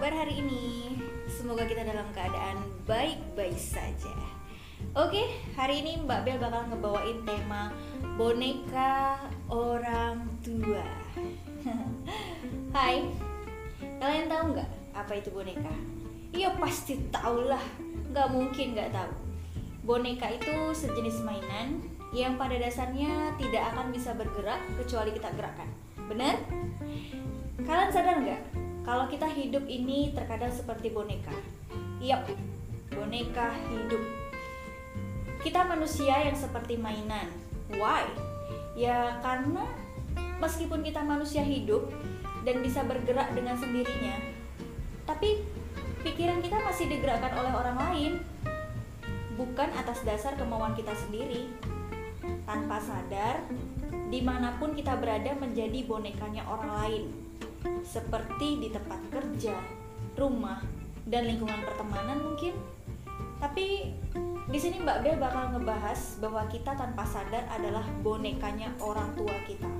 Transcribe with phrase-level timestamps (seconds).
[0.00, 0.96] Kabar hari ini?
[1.28, 2.56] Semoga kita dalam keadaan
[2.88, 4.16] baik-baik saja.
[4.96, 7.68] Oke, hari ini Mbak Bel bakal ngebawain tema
[8.16, 9.20] boneka
[9.52, 10.88] orang tua.
[12.80, 13.12] Hai,
[14.00, 15.74] kalian tahu nggak apa itu boneka?
[16.32, 17.60] Iya pasti tahu lah,
[18.08, 19.12] nggak mungkin nggak tahu.
[19.84, 21.76] Boneka itu sejenis mainan
[22.16, 25.68] yang pada dasarnya tidak akan bisa bergerak kecuali kita gerakkan.
[26.08, 26.40] Benar?
[27.68, 31.34] Kalian sadar nggak kalau kita hidup ini terkadang seperti boneka?
[32.00, 32.24] Yap,
[32.88, 34.02] boneka hidup.
[35.40, 37.28] Kita manusia yang seperti mainan.
[37.76, 38.08] Why?
[38.76, 39.68] Ya karena
[40.40, 41.92] meskipun kita manusia hidup
[42.48, 44.16] dan bisa bergerak dengan sendirinya,
[45.04, 45.44] tapi
[46.00, 48.12] pikiran kita masih digerakkan oleh orang lain,
[49.36, 51.52] bukan atas dasar kemauan kita sendiri.
[52.48, 53.44] Tanpa sadar,
[54.08, 57.04] di mana pun kita berada menjadi bonekanya orang lain
[57.84, 59.56] seperti di tempat kerja,
[60.16, 60.60] rumah,
[61.08, 62.54] dan lingkungan pertemanan mungkin.
[63.40, 63.96] Tapi
[64.50, 69.70] di sini Mbak Bel bakal ngebahas bahwa kita tanpa sadar adalah bonekanya orang tua kita.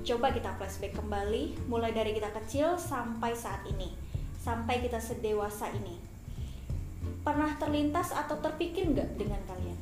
[0.00, 3.92] Coba kita flashback kembali mulai dari kita kecil sampai saat ini,
[4.40, 6.00] sampai kita sedewasa ini.
[7.20, 9.76] Pernah terlintas atau terpikir nggak dengan kalian?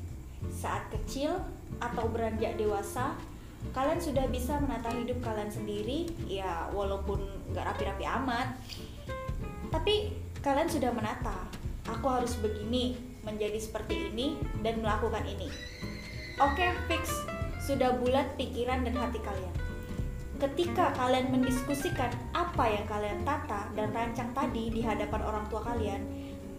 [0.51, 1.39] Saat kecil
[1.79, 3.15] atau beranjak dewasa,
[3.75, 8.55] kalian sudah bisa menata hidup kalian sendiri ya walaupun nggak rapi-rapi amat.
[9.69, 11.47] Tapi kalian sudah menata
[11.89, 15.49] aku harus begini menjadi seperti ini dan melakukan ini.
[16.41, 17.13] Oke fix.
[17.59, 19.55] Sudah bulat pikiran dan hati kalian.
[20.39, 26.01] Ketika kalian mendiskusikan apa yang kalian tata dan rancang tadi di hadapan orang tua kalian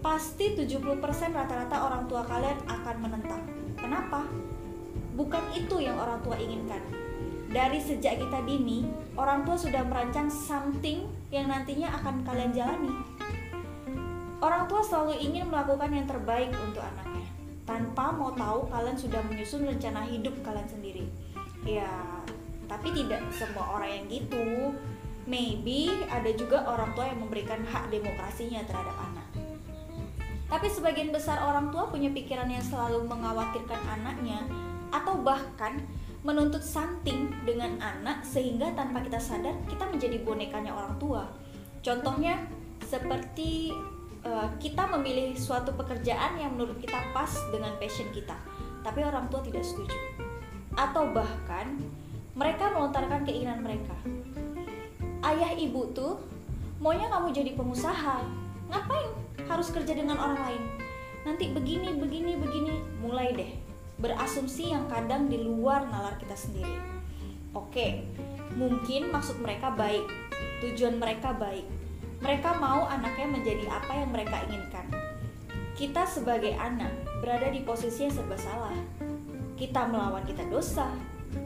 [0.04, 1.00] pasti 70%
[1.32, 3.44] rata-rata orang tua kalian akan menentang.
[3.80, 4.28] Kenapa?
[5.20, 6.80] Bukan itu yang orang tua inginkan.
[7.52, 8.88] Dari sejak kita dini,
[9.20, 12.94] orang tua sudah merancang something yang nantinya akan kalian jalani.
[14.40, 17.28] Orang tua selalu ingin melakukan yang terbaik untuk anaknya,
[17.68, 21.12] tanpa mau tahu kalian sudah menyusun rencana hidup kalian sendiri.
[21.68, 21.92] Ya,
[22.72, 24.72] tapi tidak semua orang yang gitu.
[25.28, 29.28] Maybe ada juga orang tua yang memberikan hak demokrasinya terhadap anak.
[30.48, 34.42] Tapi sebagian besar orang tua punya pikiran yang selalu mengkhawatirkan anaknya
[34.90, 35.82] atau bahkan
[36.20, 41.24] menuntut something dengan anak sehingga tanpa kita sadar kita menjadi bonekanya orang tua.
[41.80, 42.44] Contohnya
[42.84, 43.72] seperti
[44.28, 48.36] uh, kita memilih suatu pekerjaan yang menurut kita pas dengan passion kita,
[48.84, 49.96] tapi orang tua tidak setuju.
[50.76, 51.80] Atau bahkan
[52.36, 53.96] mereka melontarkan keinginan mereka.
[55.24, 56.20] Ayah ibu tuh
[56.84, 58.24] maunya kamu jadi pengusaha.
[58.70, 59.10] Ngapain
[59.48, 60.64] harus kerja dengan orang lain?
[61.24, 62.74] Nanti begini, begini, begini.
[63.04, 63.69] Mulai deh
[64.00, 66.80] berasumsi yang kadang di luar nalar kita sendiri.
[67.52, 68.08] Oke,
[68.56, 70.08] mungkin maksud mereka baik,
[70.64, 71.68] tujuan mereka baik.
[72.20, 74.88] Mereka mau anaknya menjadi apa yang mereka inginkan.
[75.76, 76.92] Kita sebagai anak
[77.24, 78.76] berada di posisi yang serba salah.
[79.56, 80.92] Kita melawan kita dosa,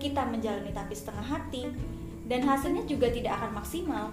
[0.01, 1.69] kita menjalani tapi setengah hati,
[2.29, 4.05] dan hasilnya juga tidak akan maksimal.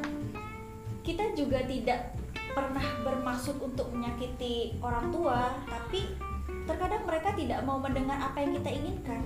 [1.01, 2.17] Kita juga tidak
[2.53, 6.30] pernah bermaksud untuk menyakiti orang tua, tapi
[6.71, 9.23] terkadang mereka tidak mau mendengar apa yang kita inginkan.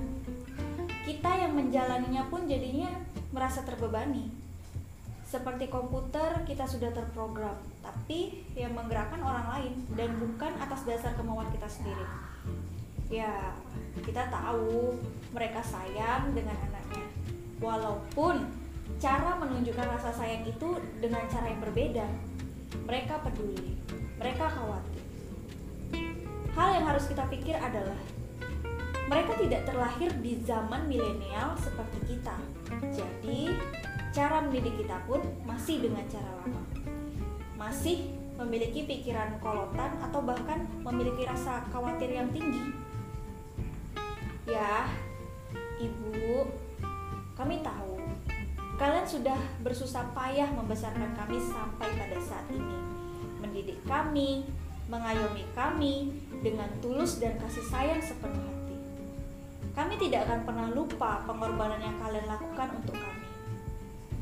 [1.05, 2.89] Kita yang menjalaninya pun jadinya
[3.37, 4.33] merasa terbebani.
[5.29, 11.51] Seperti komputer, kita sudah terprogram, tapi yang menggerakkan orang lain dan bukan atas dasar kemauan
[11.53, 12.07] kita sendiri.
[13.13, 13.53] Ya,
[14.01, 14.97] kita tahu
[15.35, 17.05] mereka sayang dengan anaknya.
[17.61, 18.47] Walaupun
[18.97, 22.07] cara menunjukkan rasa sayang itu dengan cara yang berbeda.
[22.85, 23.77] Mereka peduli,
[24.17, 24.94] mereka khawatir
[26.55, 27.99] hal yang harus kita pikir adalah
[29.05, 32.37] mereka tidak terlahir di zaman milenial seperti kita.
[32.89, 33.53] Jadi,
[34.15, 36.63] cara mendidik kita pun masih dengan cara lama.
[37.61, 38.09] Masih
[38.41, 42.75] memiliki pikiran kolotan atau bahkan memiliki rasa khawatir yang tinggi.
[44.49, 44.89] Ya,
[45.79, 46.49] Ibu,
[47.37, 47.95] kami tahu
[48.75, 52.79] kalian sudah bersusah payah membesarkan kami sampai pada saat ini.
[53.39, 54.43] Mendidik kami,
[54.89, 56.13] mengayomi kami
[56.45, 58.77] dengan tulus dan kasih sayang sepenuh hati.
[59.73, 63.29] Kami tidak akan pernah lupa pengorbanan yang kalian lakukan untuk kami.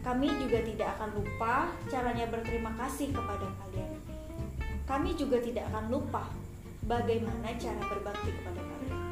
[0.03, 1.55] Kami juga tidak akan lupa
[1.87, 3.93] caranya berterima kasih kepada kalian.
[4.87, 6.27] Kami juga tidak akan lupa
[6.87, 9.03] bagaimana cara berbakti kepada kalian.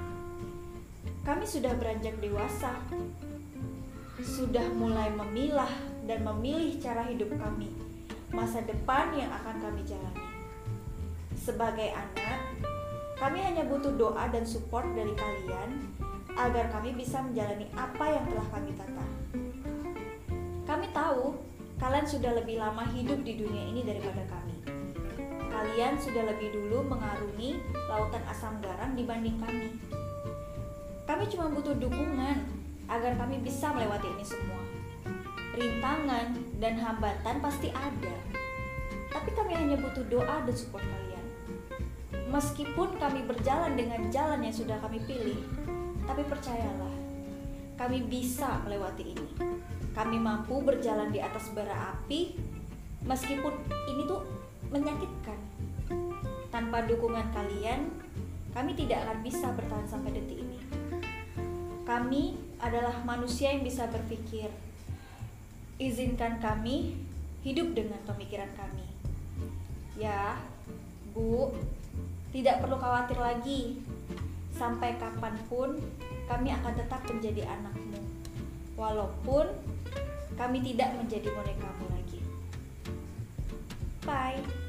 [1.23, 2.75] Kami sudah beranjak dewasa,
[4.19, 5.71] sudah mulai memilah
[6.11, 7.71] dan memilih cara hidup kami,
[8.35, 10.30] masa depan yang akan kami jalani.
[11.51, 12.63] Sebagai anak,
[13.19, 15.83] kami hanya butuh doa dan support dari kalian
[16.39, 19.07] agar kami bisa menjalani apa yang telah kami tata.
[20.63, 21.35] Kami tahu
[21.83, 24.63] kalian sudah lebih lama hidup di dunia ini daripada kami.
[25.51, 27.59] Kalian sudah lebih dulu mengarungi
[27.91, 29.75] lautan asam garam dibanding kami.
[31.03, 32.47] Kami cuma butuh dukungan
[32.87, 34.63] agar kami bisa melewati ini semua.
[35.59, 36.31] Rintangan
[36.63, 38.17] dan hambatan pasti ada,
[39.11, 41.20] tapi kami hanya butuh doa dan support kalian.
[42.31, 45.43] Meskipun kami berjalan dengan jalan yang sudah kami pilih,
[46.07, 46.95] tapi percayalah,
[47.75, 49.29] kami bisa melewati ini
[49.91, 52.39] kami mampu berjalan di atas bara api
[53.03, 53.51] meskipun
[53.91, 54.23] ini tuh
[54.71, 55.39] menyakitkan.
[56.51, 57.91] Tanpa dukungan kalian,
[58.55, 60.59] kami tidak akan bisa bertahan sampai detik ini.
[61.87, 64.51] Kami adalah manusia yang bisa berpikir.
[65.81, 66.99] Izinkan kami
[67.43, 68.87] hidup dengan pemikiran kami.
[69.99, 70.39] Ya,
[71.11, 71.51] Bu,
[72.31, 73.83] tidak perlu khawatir lagi.
[74.55, 75.79] Sampai kapan pun
[76.29, 78.01] kami akan tetap menjadi anakmu.
[78.77, 79.47] Walaupun
[80.37, 82.21] kami tidak menjadi bonekamu lagi.
[84.05, 84.60] Bye.